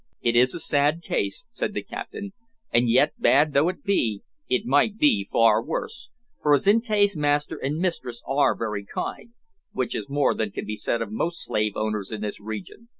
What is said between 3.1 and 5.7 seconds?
bad though it be, it might be far